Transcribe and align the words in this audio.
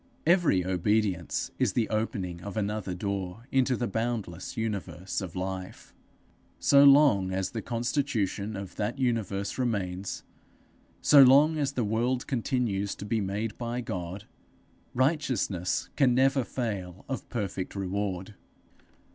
Every 0.25 0.65
obedience 0.65 1.51
is 1.59 1.73
the 1.73 1.87
opening 1.89 2.41
of 2.41 2.57
another 2.57 2.95
door 2.95 3.43
into 3.51 3.77
the 3.77 3.85
boundless 3.85 4.57
universe 4.57 5.21
of 5.21 5.35
life. 5.35 5.93
So 6.59 6.83
long 6.83 7.31
as 7.31 7.51
the 7.51 7.61
constitution 7.61 8.55
of 8.55 8.77
that 8.77 8.97
universe 8.97 9.59
remains, 9.59 10.23
so 11.03 11.21
long 11.21 11.55
as 11.59 11.73
the 11.73 11.83
world 11.85 12.25
continues 12.25 12.95
to 12.95 13.05
be 13.05 13.21
made 13.21 13.55
by 13.59 13.81
God, 13.81 14.25
righteousness 14.95 15.89
can 15.95 16.15
never 16.15 16.43
fail 16.43 17.05
of 17.07 17.29
perfect 17.29 17.75
reward. 17.75 18.33